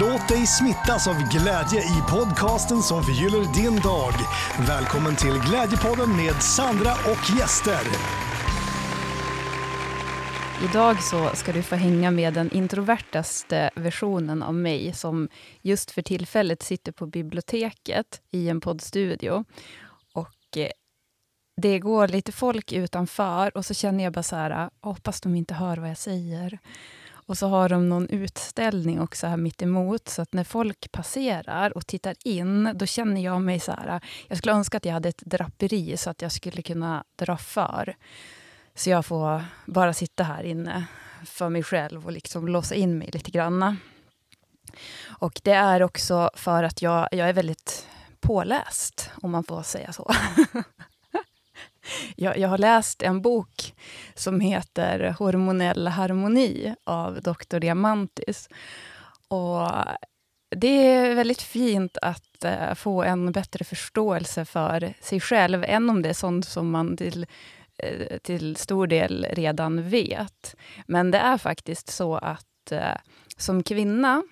[0.00, 4.12] Låt dig smittas av glädje i podcasten som förgyller din dag.
[4.68, 7.80] Välkommen till Glädjepodden med Sandra och gäster.
[10.70, 15.28] Idag så ska du få hänga med den introvertaste versionen av mig som
[15.62, 19.44] just för tillfället sitter på biblioteket i en poddstudio.
[20.14, 20.70] Och eh,
[21.62, 25.34] det går lite folk utanför och så känner jag bara så här, ah, hoppas de
[25.34, 26.58] inte hör vad jag säger.
[27.26, 31.76] Och så har de någon utställning också här mitt emot så att när folk passerar
[31.76, 35.08] och tittar in, då känner jag mig så här, jag skulle önska att jag hade
[35.08, 37.96] ett draperi så att jag skulle kunna dra för.
[38.74, 40.84] Så jag får bara sitta här inne
[41.24, 43.76] för mig själv och liksom låsa in mig lite grann.
[45.04, 47.86] Och det är också för att jag, jag är väldigt
[48.20, 50.14] påläst, om man får säga så.
[52.16, 53.74] jag, jag har läst en bok
[54.14, 57.58] som heter Hormonell harmoni av Dr.
[57.58, 58.48] Diamantis.
[59.28, 59.68] Och
[60.56, 66.02] det är väldigt fint att uh, få en bättre förståelse för sig själv, än om
[66.02, 67.26] det är sånt som man till
[67.82, 70.56] Eh, till stor del redan vet.
[70.86, 72.96] Men det är faktiskt så att eh,
[73.36, 74.22] som kvinna,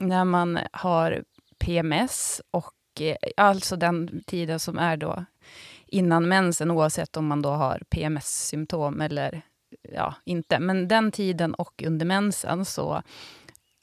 [0.00, 1.24] när man har
[1.58, 5.24] PMS och eh, alltså den tiden som är då
[5.94, 9.42] innan mensen, oavsett om man då har PMS-symptom eller
[9.92, 10.58] ja, inte.
[10.58, 13.02] Men den tiden och under mensen så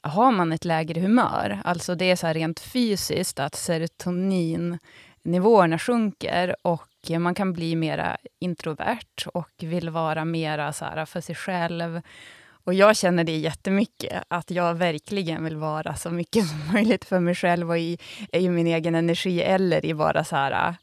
[0.02, 1.60] har man ett lägre humör.
[1.64, 6.88] Alltså det är så rent fysiskt att serotoninnivåerna sjunker och
[7.20, 12.00] man kan bli mera introvert och vill vara mera så här, för sig själv.
[12.64, 17.20] Och jag känner det jättemycket, att jag verkligen vill vara så mycket som möjligt för
[17.20, 17.98] mig själv och i,
[18.32, 20.76] i min egen energi, eller i bara så här...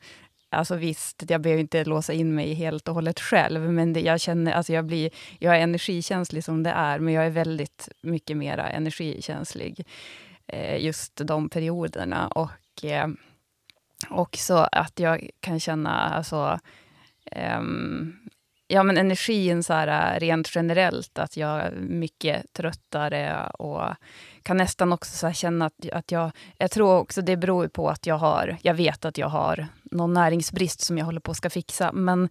[0.51, 4.21] Alltså visst, jag behöver inte låsa in mig helt och hållet själv, men det, jag
[4.21, 5.09] känner, alltså jag, blir,
[5.39, 9.85] jag är energikänslig som det är, men jag är väldigt mycket mera energikänslig
[10.47, 12.27] eh, just de perioderna.
[12.27, 13.07] Och eh,
[14.09, 16.59] också att jag kan känna alltså,
[17.59, 18.28] um,
[18.71, 23.81] ja, men energin så här, äh, rent generellt, att jag är mycket tröttare och
[24.43, 26.31] kan nästan också så känna att, att jag...
[26.57, 28.57] Jag tror också det beror på att jag har...
[28.61, 32.29] Jag vet att jag har någon näringsbrist som jag håller på att ska fixa, men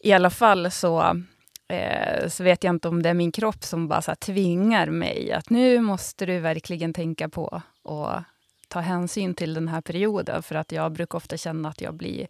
[0.00, 1.22] i alla fall så,
[1.68, 5.32] eh, så vet jag inte om det är min kropp som bara så tvingar mig
[5.32, 8.10] att nu måste du verkligen tänka på och
[8.68, 10.42] ta hänsyn till den här perioden.
[10.42, 12.26] För att jag brukar ofta känna att jag blir...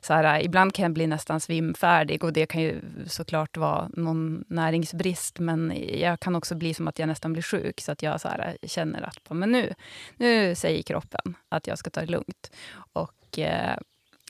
[0.00, 3.90] Så här, äh, ibland kan jag bli nästan svimfärdig och det kan ju såklart vara
[3.92, 5.38] någon näringsbrist.
[5.38, 7.80] Men jag kan också bli som att jag nästan blir sjuk.
[7.80, 9.74] Så att jag så här, äh, känner att men nu,
[10.16, 12.50] nu säger kroppen att jag ska ta det lugnt.
[12.92, 13.76] Och eh,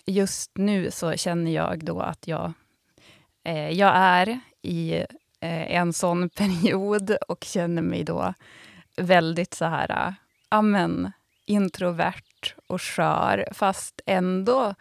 [0.07, 2.53] just nu så känner jag då att jag,
[3.45, 4.95] eh, jag är i
[5.41, 8.35] eh, en sån period och känner mig då
[8.97, 9.91] väldigt så här...
[9.91, 10.13] Äh,
[10.51, 11.13] Amen,
[11.47, 14.75] introvert och skör, fast ändå,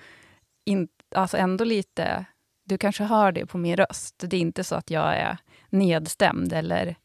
[0.68, 2.26] in, alltså ändå lite...
[2.66, 4.16] Du kanske hör det på min röst.
[4.18, 5.38] Det är inte så att jag är
[5.70, 6.96] nedstämd eller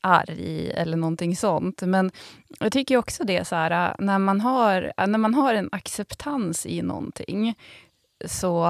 [0.00, 1.82] arg eller någonting sånt.
[1.82, 2.10] Men
[2.60, 5.68] jag tycker också det så här, äh, när man har, äh, när man har en
[5.72, 7.54] acceptans i någonting,
[8.24, 8.66] så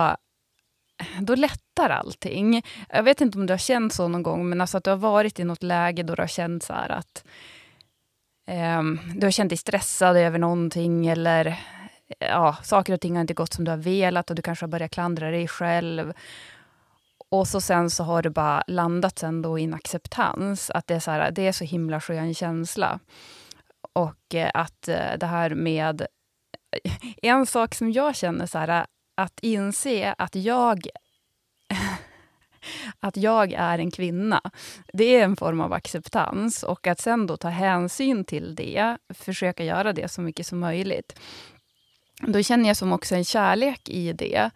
[1.00, 2.62] äh, då lättar allting.
[2.88, 4.96] Jag vet inte om du har känt så någon gång, men alltså att du har
[4.96, 7.24] varit i något läge då du har känt så att
[8.46, 8.82] eh,
[9.14, 11.58] du har känt dig stressad över någonting eller
[12.18, 14.68] ja, saker och ting har inte gått som du har velat och du kanske har
[14.68, 16.12] börjat klandra dig själv.
[17.30, 20.70] Och så sen så har du bara landat sen då i en acceptans.
[20.70, 23.00] Att det är så, här, det är så himla skön känsla.
[23.92, 26.00] Och eh, att eh, det här med...
[26.00, 26.92] Eh,
[27.22, 28.86] en sak som jag känner, så här,
[29.16, 30.86] att inse att jag
[33.00, 34.40] att jag är en kvinna.
[34.92, 36.62] Det är en form av acceptans.
[36.62, 41.20] Och att sen då ta hänsyn till det, försöka göra det så mycket som möjligt.
[42.20, 44.50] Då känner jag som också en kärlek i det.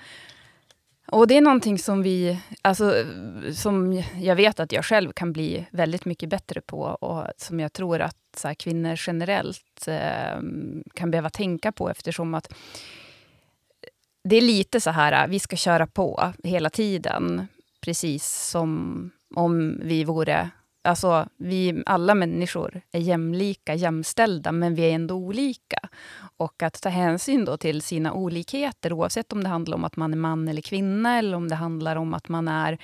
[1.07, 3.05] Och det är någonting som vi, alltså,
[3.55, 7.73] som jag vet att jag själv kan bli väldigt mycket bättre på och som jag
[7.73, 10.41] tror att här, kvinnor generellt eh,
[10.95, 12.55] kan behöva tänka på eftersom att
[14.25, 17.47] det är lite så här, vi ska köra på hela tiden
[17.81, 20.51] precis som om vi vore...
[20.85, 25.89] Alltså, vi alla människor är jämlika, jämställda, men vi är ändå olika.
[26.37, 30.13] Och att ta hänsyn då till sina olikheter, oavsett om det handlar om att man
[30.13, 32.79] är man eller kvinna, eller om det handlar om att man är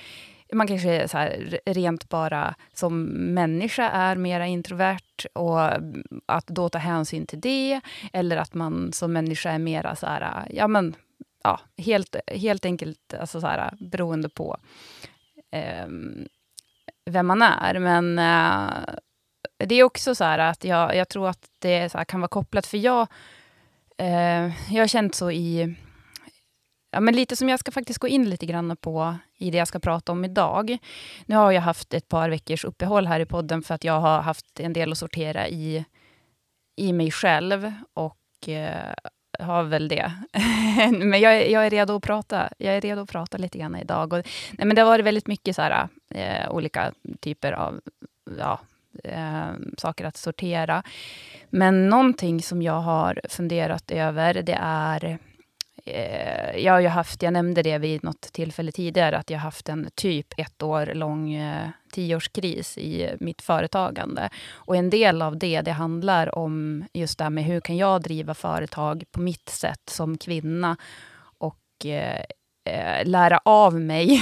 [0.53, 3.03] man kanske så här, rent bara som
[3.33, 5.61] människa är mera introvert och
[6.25, 7.81] att då ta hänsyn till det.
[8.13, 10.95] Eller att man som människa är mera så här, ja men
[11.43, 14.57] ja, helt, helt enkelt alltså så här, beroende på
[15.51, 15.87] eh,
[17.05, 17.79] vem man är.
[17.79, 18.95] Men eh,
[19.65, 22.65] det är också så här att jag, jag tror att det här, kan vara kopplat,
[22.65, 23.07] för jag,
[23.97, 25.75] eh, jag har känt så i...
[26.91, 29.67] Ja, men lite som jag ska faktiskt gå in lite grann på i det jag
[29.67, 30.77] ska prata om idag.
[31.25, 34.21] Nu har jag haft ett par veckors uppehåll här i podden för att jag har
[34.21, 35.85] haft en del att sortera i,
[36.75, 38.93] i mig själv och eh,
[39.39, 40.11] har väl det.
[40.91, 42.49] men jag, jag, är redo att prata.
[42.57, 44.13] Jag är redo att prata lite grann idag.
[44.13, 47.81] Och, nej, men det har varit väldigt mycket så här, eh, olika typer av
[48.39, 48.59] ja,
[49.03, 50.83] eh, saker att sortera.
[51.49, 55.17] Men någonting som jag har funderat över, det är
[55.89, 59.43] eh, jag har ju haft, jag nämnde det vid något tillfälle tidigare, att jag har
[59.43, 64.29] haft en typ ett år lång eh, tioårskris i mitt företagande.
[64.51, 68.01] Och en del av det, det handlar om just det här med hur kan jag
[68.01, 70.77] driva företag på mitt sätt som kvinna
[71.37, 72.23] och eh,
[72.65, 74.21] eh lära av mig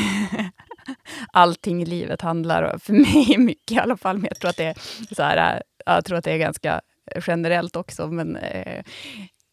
[1.34, 4.66] allting i livet handlar för mig mycket i alla fall, men jag tror att det
[4.66, 4.78] är,
[5.16, 6.82] så här, eh, jag tror att det är ganska
[7.28, 8.08] generellt också.
[8.08, 8.84] Men, eh,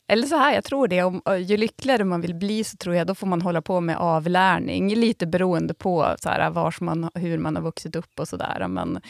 [0.09, 3.07] eller så här, jag tror det, om, ju lyckligare man vill bli, så tror jag
[3.07, 7.39] då får man hålla på med avlärning, lite beroende på så här, vars man, hur
[7.39, 8.69] man har vuxit upp och sådär.
[8.69, 9.01] Men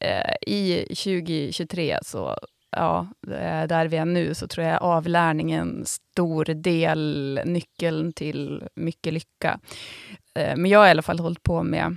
[0.00, 2.38] eh, i 2023, så
[2.70, 8.12] ja, eh, där vi är nu, så tror jag avlärning är en stor del, nyckeln
[8.12, 9.60] till mycket lycka.
[10.34, 11.96] Eh, men jag har i alla fall hållit på med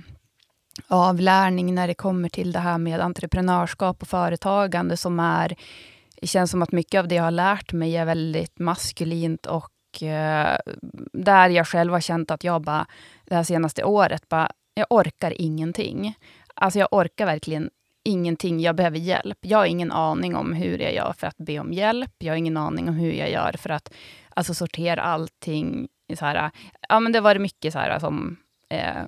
[0.88, 5.56] avlärning när det kommer till det här med entreprenörskap och företagande som är...
[6.20, 10.02] Det känns som att mycket av det jag har lärt mig är väldigt maskulint och
[10.02, 10.58] eh,
[11.12, 12.86] där jag själv har känt att jag bara,
[13.24, 16.14] det här senaste året, bara, jag orkar ingenting.
[16.54, 17.70] Alltså jag orkar verkligen
[18.04, 18.60] ingenting.
[18.60, 19.38] Jag behöver hjälp.
[19.40, 22.14] Jag har ingen aning om hur jag gör för att be om hjälp.
[22.18, 23.94] Jag har ingen aning om hur jag gör för att
[24.28, 25.88] alltså, sortera allting
[26.18, 26.50] så här,
[26.88, 28.36] ja, men det var mycket så här som
[28.70, 29.04] eh,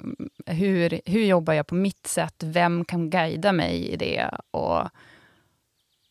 [0.46, 2.42] hur, hur jobbar jag på mitt sätt?
[2.44, 4.30] Vem kan guida mig i det?
[4.50, 4.88] Och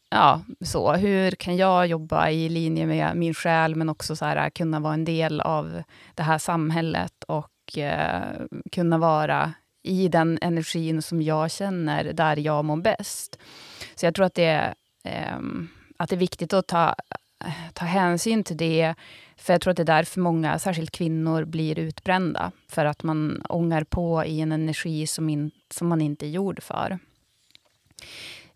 [0.10, 0.94] ja, så.
[0.94, 4.94] Hur kan jag jobba i linje med min själ, men också så här, kunna vara
[4.94, 5.84] en del av
[6.16, 8.42] det här samhället och eh,
[8.72, 9.54] kunna vara
[9.84, 13.40] i den energin som jag känner, där jag mår bäst.
[13.96, 14.74] Så jag tror att det,
[15.04, 15.38] eh,
[15.98, 16.96] att det är viktigt att ta,
[17.74, 18.96] ta hänsyn till det,
[19.38, 22.52] för jag tror att det är därför många, särskilt kvinnor, blir utbrända.
[22.68, 26.64] För att man ångar på i en energi som, in, som man inte är gjord
[26.64, 27.00] för.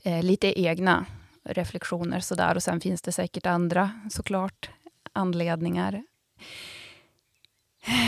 [0.04, 1.06] Eh, lite egna
[1.44, 2.56] reflektioner sådär.
[2.56, 4.69] Och sen finns det säkert andra, såklart,
[5.13, 6.04] anledningar.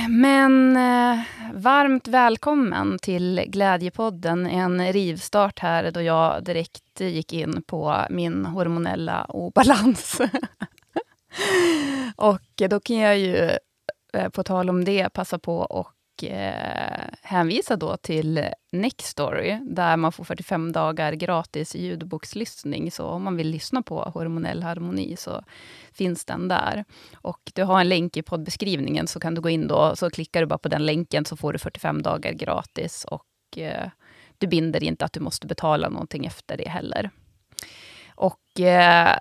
[0.10, 1.20] Men eh,
[1.54, 4.46] varmt välkommen till Glädjepodden.
[4.48, 10.22] En rivstart här då jag direkt gick in på min hormonella obalans.
[12.16, 13.52] och då kan jag ju,
[14.14, 20.12] eh, på tal om det, passa på och eh, hänvisa då till Nextory, där man
[20.12, 22.92] får 45 dagar gratis ljudbokslyssning.
[22.92, 25.44] Så om man vill lyssna på hormonell harmoni så
[25.94, 26.86] finns den där.
[27.16, 30.40] Och du har en länk i poddbeskrivningen, så kan du gå in då, så klickar
[30.42, 33.06] du bara på den länken, så får du 45 dagar gratis.
[33.06, 33.90] Och eh,
[34.38, 37.10] du binder inte att du måste betala någonting efter det heller.
[38.16, 39.18] Och eh,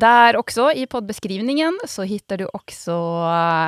[0.00, 2.92] där också i poddbeskrivningen så hittar du också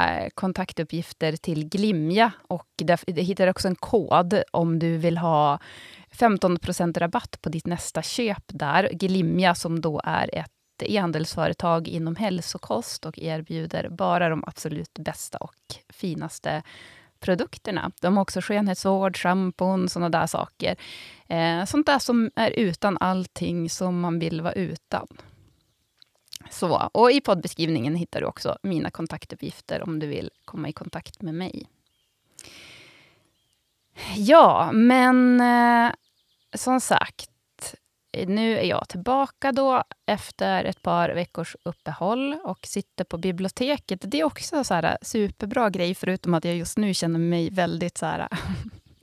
[0.03, 5.59] eh, kontaktuppgifter till Glimja och du hittar också en kod om du vill ha
[6.13, 8.91] 15% rabatt på ditt nästa köp där.
[8.93, 10.51] Glimja som då är ett
[10.83, 15.55] e-handelsföretag inom hälsokost och erbjuder bara de absolut bästa och
[15.89, 16.63] finaste
[17.21, 17.91] produkterna.
[18.01, 20.77] De har också skönhetsvård, schampon, sådana där saker.
[21.29, 25.07] Eh, sånt där som är utan allting som man vill vara utan.
[26.53, 31.23] Så, och I poddbeskrivningen hittar du också mina kontaktuppgifter om du vill komma i kontakt
[31.23, 31.67] med mig.
[34.17, 35.93] Ja, men eh,
[36.55, 37.31] som sagt,
[38.27, 44.01] nu är jag tillbaka då efter ett par veckors uppehåll och sitter på biblioteket.
[44.03, 47.51] Det är också så här eh, superbra grej, förutom att jag just nu känner mig
[47.51, 48.29] väldigt så här...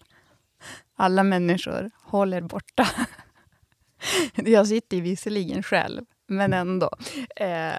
[0.95, 2.89] alla människor håller borta.
[4.35, 6.89] jag sitter visserligen själv, men ändå.
[7.35, 7.77] Eh,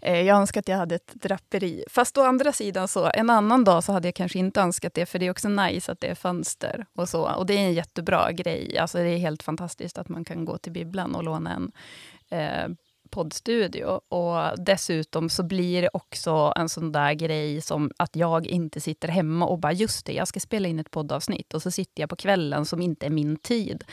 [0.00, 1.84] eh, jag önskar att jag hade ett draperi.
[1.90, 5.06] Fast å andra sidan, så en annan dag så hade jag kanske inte önskat det,
[5.06, 7.34] för det är också nice att det är fönster och så.
[7.34, 8.78] Och det är en jättebra grej.
[8.78, 11.72] Alltså det är helt fantastiskt att man kan gå till bibblan och låna en
[12.38, 12.68] eh,
[13.10, 14.00] poddstudio.
[14.08, 19.08] Och dessutom så blir det också en sån där grej som att jag inte sitter
[19.08, 21.54] hemma och bara, just det, jag ska spela in ett poddavsnitt.
[21.54, 23.84] Och så sitter jag på kvällen som inte är min tid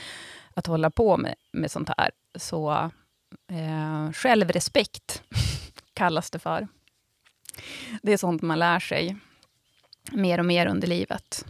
[0.53, 2.11] att hålla på med, med sånt här.
[2.35, 2.91] Så
[3.47, 5.23] eh, självrespekt
[5.93, 6.67] kallas det för.
[8.01, 9.17] Det är sånt man lär sig
[10.11, 11.45] mer och mer under livet.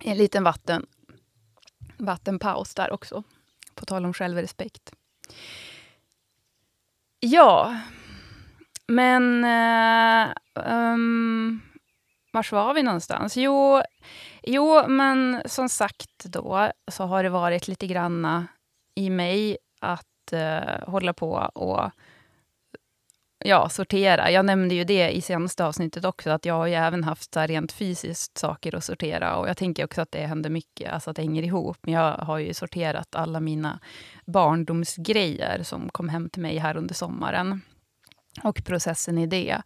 [0.00, 0.86] En liten vatten.
[1.96, 3.22] vattenpaus där också,
[3.74, 4.92] på tal om självrespekt.
[7.20, 7.80] Ja,
[8.86, 9.44] men...
[9.44, 11.67] Eh, um,
[12.32, 13.36] vars var vi någonstans?
[13.36, 13.82] Jo,
[14.42, 18.46] jo, men som sagt då så har det varit lite granna
[18.94, 21.90] i mig att eh, hålla på och
[23.44, 24.30] ja, sortera.
[24.30, 27.40] Jag nämnde ju det i senaste avsnittet också, att jag har ju även haft så
[27.40, 29.36] rent fysiskt saker att sortera.
[29.36, 31.76] Och jag tänker också att det händer mycket, alltså att det hänger ihop.
[31.82, 33.80] Men jag har ju sorterat alla mina
[34.26, 37.60] barndomsgrejer som kom hem till mig här under sommaren.
[38.44, 39.62] Och processen i det.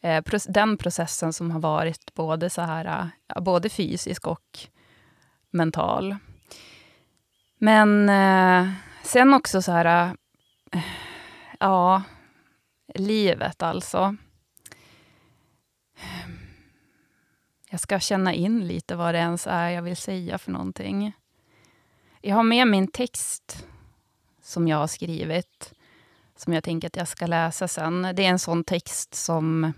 [0.00, 4.58] Eh, den processen som har varit både, så här, eh, både fysisk och
[5.50, 6.16] mental.
[7.58, 10.16] Men eh, sen också så här...
[11.60, 12.02] Ja,
[12.94, 14.16] livet alltså.
[17.70, 21.12] Jag ska känna in lite vad det ens är jag vill säga för någonting.
[22.20, 23.66] Jag har med min text
[24.42, 25.73] som jag har skrivit,
[26.44, 28.02] som jag tänker att jag ska läsa sen.
[28.02, 29.72] Det är en sån text som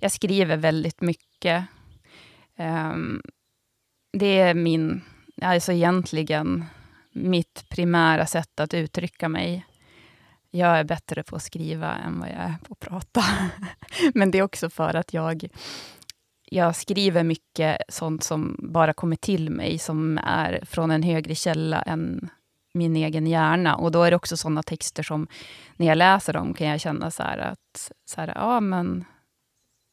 [0.00, 1.64] jag skriver väldigt mycket.
[2.58, 3.22] Um,
[4.12, 5.02] det är min,
[5.42, 6.64] alltså egentligen
[7.12, 9.66] mitt primära sätt att uttrycka mig.
[10.50, 13.24] Jag är bättre på att skriva än vad jag är på att prata.
[14.14, 15.48] Men det är också för att jag,
[16.44, 21.82] jag skriver mycket sånt som bara kommer till mig, som är från en högre källa
[21.82, 22.30] än
[22.78, 23.76] min egen hjärna.
[23.76, 25.26] Och då är det också såna texter som,
[25.76, 29.04] när jag läser dem, kan jag känna så att, så här, ja men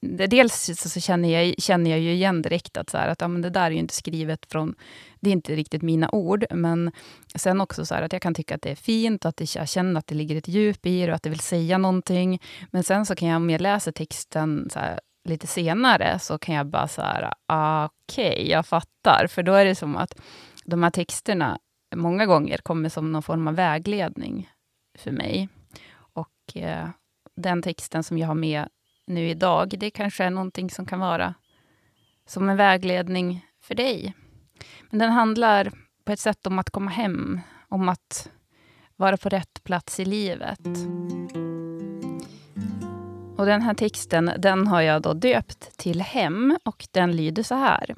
[0.02, 3.42] dels så känner jag, känner jag ju igen direkt att, så här, att ja, men
[3.42, 4.76] det där är ju inte skrivet från...
[5.20, 6.46] Det är inte riktigt mina ord.
[6.52, 6.92] Men
[7.36, 9.70] sen också så här, att jag kan tycka att det är fint, att det, jag
[9.70, 12.42] känner att det ligger ett djup i det och att det vill säga någonting.
[12.72, 15.00] Men sen så kan jag, om jag läser texten så här,
[15.30, 19.28] lite senare, så kan jag bara så här, ah, okej, okay, jag fattar.
[19.28, 20.20] För då är det som att
[20.66, 21.60] de här texterna
[21.96, 24.50] många gånger kommer som någon form av vägledning
[24.98, 25.50] för mig.
[25.96, 26.90] Och eh,
[27.36, 28.68] den texten som jag har med
[29.08, 31.34] nu idag, det kanske är någonting som kan vara
[32.28, 34.14] som en vägledning för dig.
[34.90, 35.72] Men den handlar
[36.06, 38.30] på ett sätt om att komma hem, om att
[38.96, 40.60] vara på rätt plats i livet.
[43.38, 47.56] Och Den här texten den har jag då döpt till Hem och den lyder så
[47.56, 47.96] här.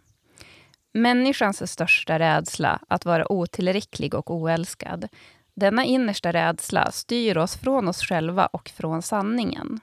[0.94, 5.08] Människans största rädsla, att vara otillräcklig och oälskad.
[5.54, 9.80] Denna innersta rädsla styr oss från oss själva och från sanningen.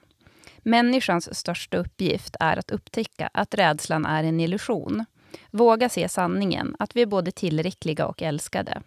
[0.57, 5.05] Människans största uppgift är att upptäcka att rädslan är en illusion.
[5.51, 8.81] Våga se sanningen, att vi är både tillräckliga och älskade.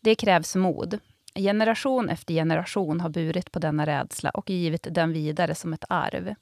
[0.00, 0.98] Det krävs mod.
[1.34, 6.34] Generation efter generation har burit på denna rädsla och givit den vidare som ett arv.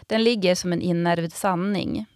[0.00, 2.06] Den ligger som en inärvd sanning.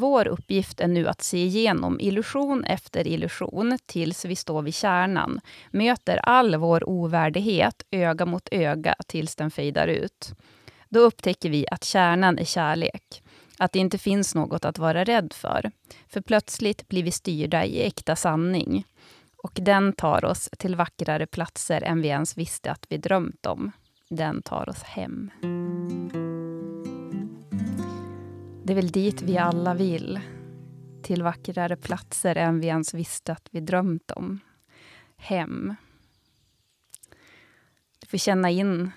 [0.00, 5.40] Vår uppgift är nu att se igenom illusion efter illusion tills vi står vid kärnan,
[5.70, 10.34] möter all vår ovärdighet öga mot öga tills den fejdar ut.
[10.88, 13.22] Då upptäcker vi att kärnan är kärlek.
[13.58, 15.70] Att det inte finns något att vara rädd för.
[16.08, 18.84] För plötsligt blir vi styrda i äkta sanning.
[19.36, 23.72] Och den tar oss till vackrare platser än vi ens visste att vi drömt om.
[24.08, 25.30] Den tar oss hem.
[28.70, 30.20] Det är väl dit vi alla vill.
[31.02, 34.40] Till vackrare platser än vi ens visste att vi drömt om.
[35.16, 35.74] Hem.
[37.98, 38.90] Du får känna in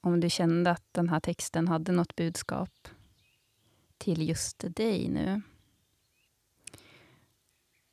[0.00, 2.88] om du kände att den här texten hade något budskap
[3.98, 5.40] till just dig nu.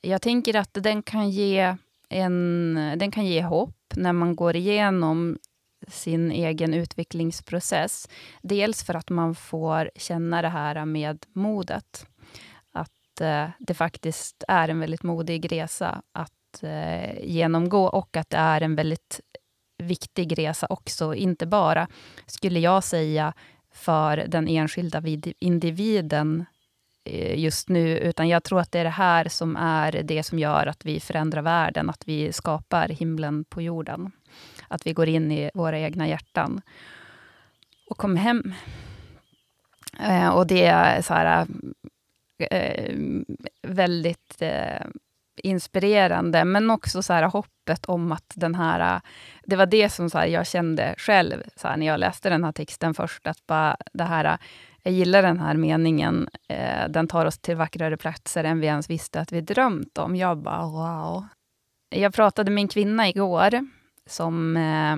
[0.01, 1.77] Jag tänker att den kan ge,
[2.09, 5.37] en, den kan ge hopp när man går igenom
[5.87, 8.09] sin egen utvecklingsprocess.
[8.41, 12.07] Dels för att man får känna det här med modet.
[12.71, 18.37] Att eh, det faktiskt är en väldigt modig resa att eh, genomgå och att det
[18.37, 19.19] är en väldigt
[19.77, 21.15] viktig resa också.
[21.15, 21.87] Inte bara,
[22.25, 23.33] skulle jag säga,
[23.71, 25.03] för den enskilda
[25.39, 26.45] individen
[27.05, 30.39] eh, just nu, utan jag tror att det är det här som är det som
[30.39, 34.11] gör att vi förändrar världen, att vi skapar himlen på jorden.
[34.67, 36.61] Att vi går in i våra egna hjärtan
[37.89, 38.53] och kommer hem.
[39.99, 41.47] Eh, och det är så här,
[42.51, 42.93] eh,
[43.61, 44.85] väldigt eh,
[45.43, 49.01] inspirerande, men också så här hoppet om att den här...
[49.43, 52.93] Det var det som så jag kände själv så när jag läste den här texten
[52.93, 54.37] först, att bara det här...
[54.83, 56.29] Jag gillar den här meningen.
[56.49, 60.15] Eh, den tar oss till vackrare platser än vi ens visste att vi drömt om.
[60.15, 61.25] Jag bara wow.
[61.89, 63.67] Jag pratade med en kvinna igår
[64.07, 64.95] som eh,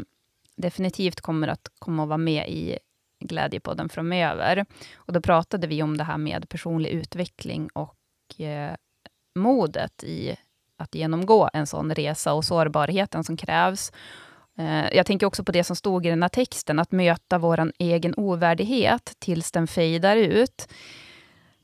[0.56, 2.80] definitivt kommer att komma att vara med i
[3.20, 4.66] Glädjepodden framöver.
[4.96, 8.76] Och då pratade vi om det här med personlig utveckling och eh,
[9.36, 10.38] modet i
[10.78, 13.92] att genomgå en sån resa och sårbarheten som krävs.
[14.58, 17.72] Eh, jag tänker också på det som stod i den här texten, att möta vår
[17.78, 20.68] egen ovärdighet tills den fejdar ut.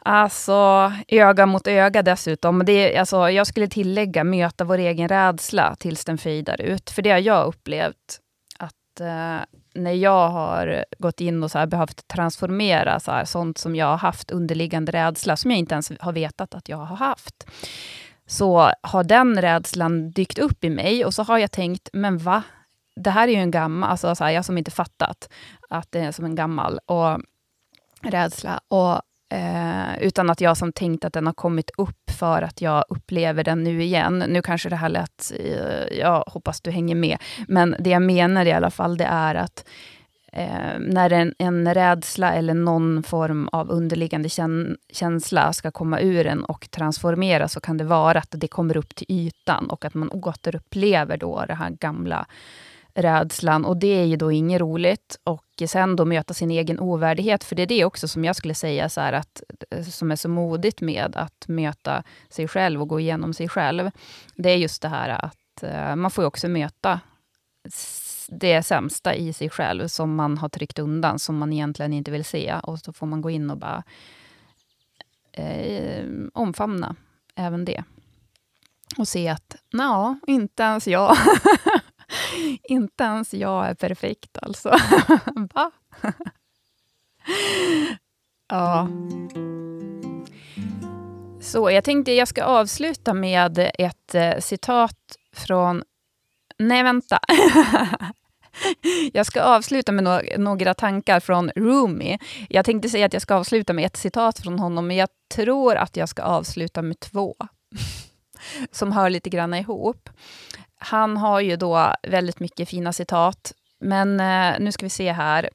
[0.08, 2.66] Alltså, öga mot öga dessutom.
[2.66, 6.90] Det, alltså, jag skulle tillägga möta vår egen rädsla tills den fejdar ut.
[6.90, 8.20] För det har jag upplevt,
[8.60, 9.40] att eh,
[9.74, 13.86] när jag har gått in och så här, behövt transformera så här, sånt som jag
[13.86, 17.46] har haft underliggande rädsla, som jag inte ens har vetat att jag har haft,
[18.28, 22.44] så har den rädslan dykt upp i mig och så har jag tänkt, men va?
[22.96, 25.30] Det här är ju en gammal, alltså så här, jag som inte fattat
[25.70, 27.20] att det är som en gammal och
[28.02, 28.60] rädsla.
[28.68, 29.02] Och
[29.36, 33.44] Eh, utan att jag som tänkt att den har kommit upp för att jag upplever
[33.44, 34.24] den nu igen.
[34.28, 35.32] Nu kanske det här lät...
[35.40, 37.18] Eh, jag hoppas du hänger med.
[37.48, 39.68] Men det jag menar i alla fall, det är att
[40.32, 46.28] eh, när en, en rädsla eller någon form av underliggande kän, känsla ska komma ur
[46.28, 49.94] en och transformeras, så kan det vara att det kommer upp till ytan och att
[49.94, 52.26] man återupplever då det här gamla
[52.96, 55.20] rädslan och det är ju då inget roligt.
[55.24, 58.56] Och sen då möta sin egen ovärdighet, för det är det också som jag skulle
[58.56, 63.00] säga så att, eh, som är så modigt med att möta sig själv och gå
[63.00, 63.92] igenom sig själv.
[64.36, 67.00] Det är just det här att eh, man får också möta
[68.28, 72.26] det sämsta i sig själv som man har tryckt undan, som man egentligen inte vill
[72.26, 72.56] se.
[72.64, 73.84] Och så får man gå in och bara
[75.32, 76.96] eh, omfamna
[77.36, 77.84] även det.
[78.98, 81.18] Och se att, ja, inte ens jag
[82.64, 84.70] Inte ens jag är perfekt alltså.
[85.54, 85.72] Va?
[88.50, 88.88] ja.
[91.42, 95.84] Så jag tänkte jag ska avsluta med ett eh, citat från...
[96.58, 97.20] Nej, vänta.
[99.14, 102.20] jag ska avsluta med no några tankar från Rumi.
[102.50, 105.76] Jag tänkte säga att jag ska avsluta med ett citat från honom, men jag tror
[105.76, 107.36] att jag ska avsluta med två
[108.72, 110.10] som hör lite grann ihop.
[110.80, 115.50] Han har ju då väldigt mycket fina citat, men eh, nu ska vi se här.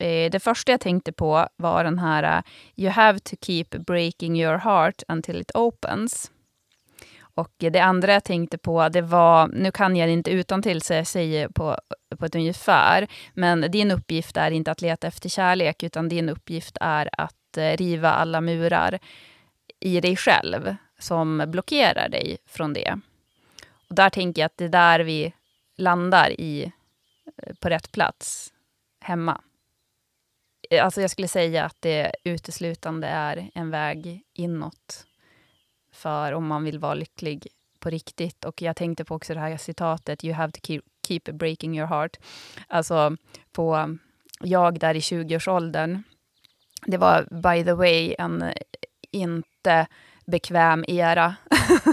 [0.00, 2.42] Eh, det första jag tänkte på var den här eh,
[2.76, 6.30] “You have to keep breaking your heart until it opens”.
[7.36, 10.94] Och det andra jag tänkte på, det var, nu kan jag inte utan till så
[10.94, 11.78] jag säger på,
[12.18, 16.76] på ett ungefär, men din uppgift är inte att leta efter kärlek, utan din uppgift
[16.80, 18.98] är att eh, riva alla murar
[19.80, 23.00] i dig själv som blockerar dig från det.
[23.88, 25.32] Och där tänker jag att det är där vi
[25.76, 26.72] landar i,
[27.36, 28.52] eh, på rätt plats,
[29.00, 29.40] hemma.
[30.70, 35.06] Eh, alltså jag skulle säga att det uteslutande är en väg inåt
[35.92, 37.46] för om man vill vara lycklig
[37.78, 38.44] på riktigt.
[38.44, 41.88] Och jag tänkte på också det här citatet, you have to keep, keep breaking your
[41.88, 42.16] heart.
[42.68, 43.16] Alltså
[43.52, 43.96] på
[44.40, 46.02] jag där i 20-årsåldern.
[46.86, 48.52] Det var by the way en
[49.10, 49.86] inte
[50.26, 51.34] bekväm era.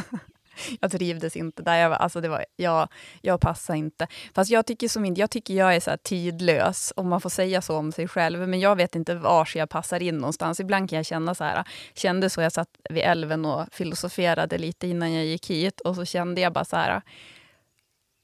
[0.80, 1.76] jag trivdes inte där.
[1.78, 2.88] Jag, var, alltså det var, jag,
[3.22, 4.08] jag passade inte.
[4.36, 7.78] Fast jag tycker, som, jag tycker jag är så tidlös, om man får säga så
[7.78, 8.48] om sig själv.
[8.48, 10.60] Men jag vet inte var jag passar in någonstans.
[10.60, 11.64] Ibland kan jag känna så här,
[11.94, 15.82] kände så, jag satt vid älven och filosoferade lite innan jag gick hit.
[15.82, 17.02] Och så kände jag bara så här,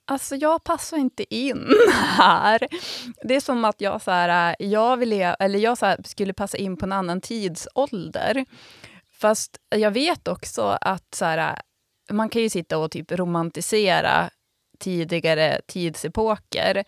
[0.09, 1.67] Alltså jag passar inte in
[2.17, 2.67] här.
[3.23, 6.57] Det är som att jag, så här, jag, vill, eller jag så här, skulle passa
[6.57, 8.45] in på en annan tidsålder.
[9.19, 11.61] Fast jag vet också att så här,
[12.11, 14.29] man kan ju sitta och typ romantisera
[14.79, 16.83] tidigare tidsepoker.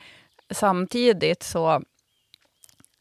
[0.52, 1.82] Samtidigt så,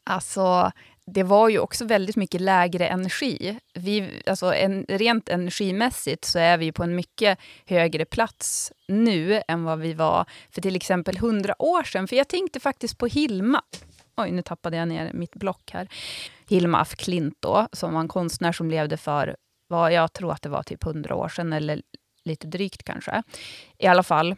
[0.03, 0.71] alltså,
[1.05, 3.59] det var ju också väldigt mycket lägre energi.
[3.73, 9.63] Vi, alltså en, rent energimässigt så är vi på en mycket högre plats nu än
[9.63, 12.07] vad vi var för till exempel hundra år sedan.
[12.07, 13.61] För jag tänkte faktiskt på Hilma.
[14.19, 15.87] Oj, nu tappade jag ner mitt block här.
[16.49, 19.35] Hilma af Klint då, som var en konstnär som levde för,
[19.67, 21.81] vad jag tror att det var typ hundra år sedan, eller
[22.25, 23.23] lite drygt kanske.
[23.77, 24.35] I alla fall,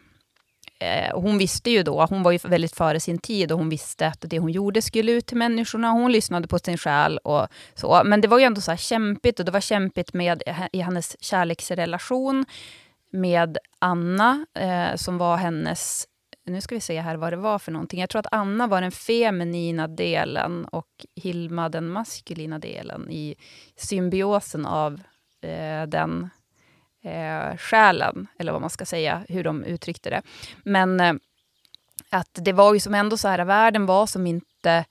[0.78, 4.06] eh, hon visste ju då, hon var ju väldigt före sin tid och hon visste
[4.06, 5.90] att det hon gjorde skulle ut till människorna.
[5.90, 8.02] Hon lyssnade på sin själ och så.
[8.04, 10.42] Men det var ju ändå så här kämpigt och det var kämpigt med
[10.72, 12.46] i hennes kärleksrelation
[13.12, 16.06] med Anna, eh, som var hennes
[16.44, 18.00] nu ska vi se här vad det var för någonting.
[18.00, 23.34] Jag tror att Anna var den feminina delen och Hilma den maskulina delen i
[23.76, 25.00] symbiosen av
[25.40, 26.30] eh, den
[27.04, 30.22] eh, själen, eller vad man ska säga, hur de uttryckte det.
[30.64, 31.14] Men eh,
[32.10, 34.84] att det var ju som ändå så här, världen var som inte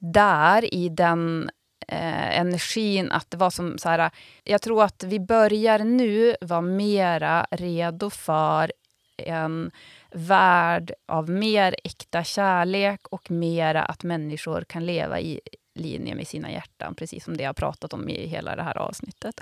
[0.00, 1.50] där i den
[1.88, 4.10] eh, energin, att det var som så här,
[4.44, 8.72] jag tror att vi börjar nu vara mera redo för
[9.16, 9.70] en
[10.14, 15.40] värld av mer äkta kärlek och mera att människor kan leva i
[15.74, 19.40] linje med sina hjärtan, precis som det jag pratat om i hela det här avsnittet.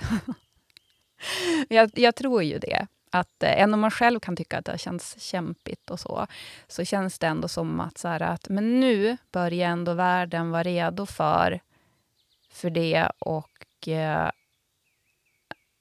[1.68, 2.86] jag, jag tror ju det.
[3.10, 6.26] Att eh, även om man själv kan tycka att det känns kämpigt och så,
[6.68, 10.62] så känns det ändå som att, så här, att men nu börjar ändå världen vara
[10.62, 11.60] redo för,
[12.52, 13.08] för det.
[13.18, 14.30] Och eh,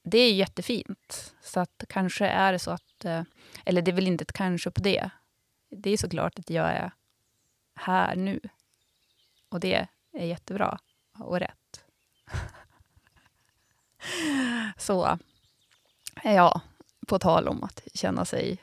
[0.04, 1.36] det är jättefint.
[1.42, 3.24] Så att kanske är det så att, eh,
[3.66, 5.10] eller det är väl inte ett kanske på det.
[5.70, 6.92] Det är såklart att jag är
[7.76, 8.40] här nu.
[9.50, 10.80] Och det är jättebra
[11.20, 11.86] och rätt.
[14.78, 15.20] så,
[16.24, 16.62] ja,
[17.08, 18.58] på tal om att känna sig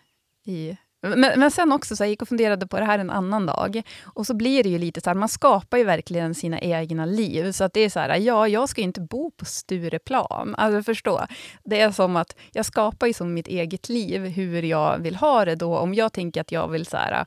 [0.44, 3.46] i men, men sen också, så jag gick och funderade på det här en annan
[3.46, 3.82] dag.
[4.04, 7.52] Och så blir det ju lite så här, man skapar ju verkligen sina egna liv.
[7.52, 10.54] Så att det är så här, ja, jag ska ju inte bo på Stureplan.
[10.58, 11.26] Alltså förstå.
[11.64, 15.44] Det är som att jag skapar ju som mitt eget liv, hur jag vill ha
[15.44, 15.78] det då.
[15.78, 17.26] Om jag tänker att jag vill så här,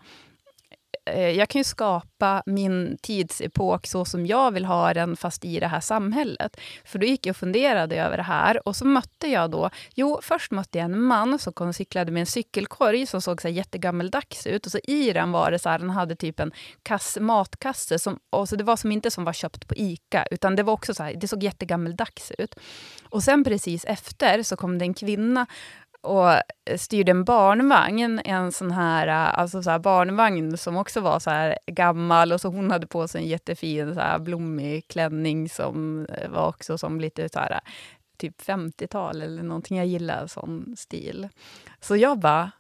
[1.06, 5.60] Eh, jag kan ju skapa min tidsepok så som jag vill ha den, fast i
[5.60, 6.60] det här samhället.
[6.86, 10.20] För då gick jag och funderade över det här och så mötte jag då, jo,
[10.22, 13.48] först mötte jag en man som kom och cyklade med en cykelkorg som såg så
[13.48, 14.66] här jättegammeldags ut.
[14.66, 16.52] Och så i den var det så här, den hade typ en
[16.84, 20.56] kass, matkasse, som, och så det var som inte som var köpt på ICA, utan
[20.56, 22.56] det var också så här, det såg jättegammeldags ut.
[23.10, 25.46] Och sen precis efter så kom det en kvinna
[26.02, 26.30] och
[26.78, 31.30] styrde en barnvagn, en sån här, eh, alltså så här barnvagn som också var så
[31.30, 36.06] här gammal och så hon hade på sig en jättefin så här blommig klänning som
[36.06, 37.60] eh, var också som lite så här, eh,
[38.18, 39.78] typ 50-tal eller någonting.
[39.78, 41.30] Jag gillar sån stil.
[41.80, 42.52] Så jag bara,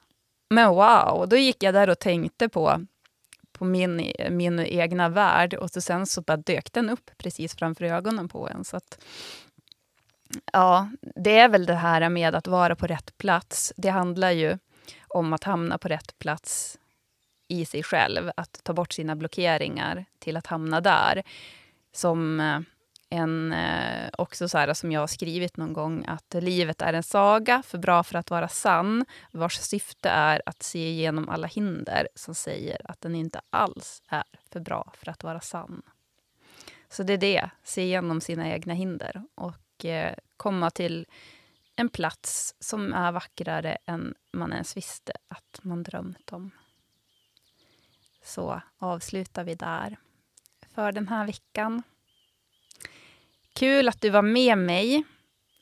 [0.49, 1.27] men wow!
[1.29, 2.85] Då gick jag där och tänkte på
[3.61, 7.85] på min, min egna värld och så sen så bara dök den upp precis framför
[7.85, 8.63] ögonen på en.
[8.63, 9.03] Så att,
[10.53, 13.73] Ja, det är väl det här med att vara på rätt plats.
[13.77, 14.57] Det handlar ju
[15.07, 16.79] om att hamna på rätt plats
[17.47, 18.31] i sig själv.
[18.37, 21.23] Att ta bort sina blockeringar till att hamna där.
[21.93, 22.59] Som eh,
[23.09, 27.03] en, eh, också så här, som jag har skrivit någon gång, att livet är en
[27.03, 32.07] saga, för bra för att vara sann, vars syfte är att se igenom alla hinder
[32.15, 35.81] som säger att den inte alls är för bra för att vara sann.
[36.89, 39.23] Så det är det, se igenom sina egna hinder.
[39.35, 41.05] Och och eh, komma till
[41.75, 46.51] en plats som är vackrare än man ens visste att man drömt om.
[48.23, 49.97] Så avslutar vi där
[50.75, 51.83] för den här veckan.
[53.53, 55.03] Kul att du var med mig.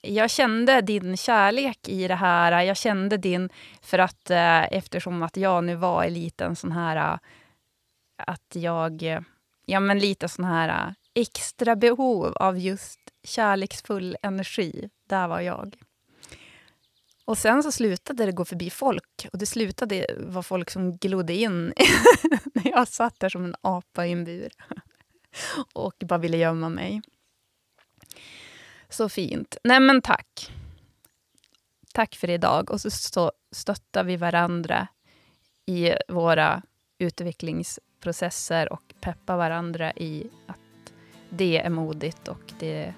[0.01, 2.61] Jag kände din kärlek i det här.
[2.61, 3.49] Jag kände din...
[3.81, 6.95] För att eh, eftersom att jag nu var i liten sån här...
[6.95, 7.19] Eh,
[8.17, 9.23] att jag...
[9.65, 14.89] Ja, men lite sån här extra behov av just kärleksfull energi.
[15.07, 15.75] Där var jag.
[17.25, 19.27] Och sen så slutade det gå förbi folk.
[19.31, 21.65] Och det slutade vara folk som glodde in
[22.53, 24.51] när jag satt där som en apa i en bur
[25.73, 27.01] och bara ville gömma mig.
[28.89, 29.57] Så fint.
[29.63, 30.51] Nej men tack.
[31.93, 32.71] Tack för idag.
[32.71, 34.87] Och så stöttar vi varandra
[35.65, 36.61] i våra
[36.97, 40.29] utvecklingsprocesser och peppar varandra i
[41.29, 42.93] det är modigt och det,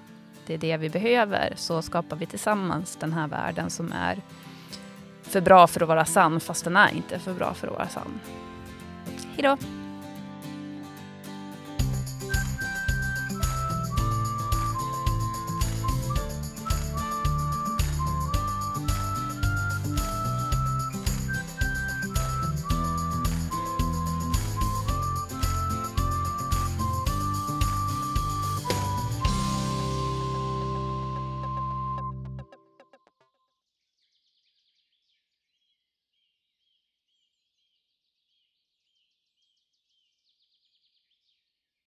[0.46, 1.52] det är det vi behöver.
[1.56, 4.22] Så skapar vi tillsammans den här världen som är
[5.22, 7.88] för bra för att vara sann, fast den är inte för bra för att vara
[7.88, 8.20] sann.
[9.36, 9.56] Hejdå!